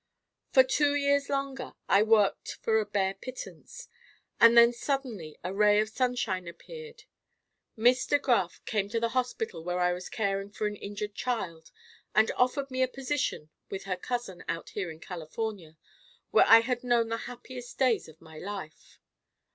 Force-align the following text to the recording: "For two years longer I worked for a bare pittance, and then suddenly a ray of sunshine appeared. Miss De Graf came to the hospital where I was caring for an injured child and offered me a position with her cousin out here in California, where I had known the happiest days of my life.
"For 0.51 0.63
two 0.63 0.95
years 0.95 1.29
longer 1.29 1.75
I 1.87 2.01
worked 2.01 2.57
for 2.63 2.79
a 2.79 2.87
bare 2.87 3.13
pittance, 3.13 3.87
and 4.39 4.57
then 4.57 4.73
suddenly 4.73 5.37
a 5.43 5.53
ray 5.53 5.79
of 5.79 5.89
sunshine 5.89 6.47
appeared. 6.47 7.03
Miss 7.75 8.07
De 8.07 8.17
Graf 8.17 8.65
came 8.65 8.89
to 8.89 8.99
the 8.99 9.09
hospital 9.09 9.63
where 9.63 9.79
I 9.79 9.93
was 9.93 10.09
caring 10.09 10.49
for 10.49 10.65
an 10.65 10.75
injured 10.75 11.13
child 11.13 11.69
and 12.15 12.31
offered 12.31 12.71
me 12.71 12.81
a 12.81 12.87
position 12.87 13.51
with 13.69 13.83
her 13.83 13.95
cousin 13.95 14.43
out 14.49 14.69
here 14.71 14.89
in 14.89 14.99
California, 15.01 15.77
where 16.31 16.47
I 16.47 16.61
had 16.61 16.83
known 16.83 17.09
the 17.09 17.17
happiest 17.29 17.77
days 17.77 18.07
of 18.07 18.19
my 18.19 18.39
life. 18.39 18.97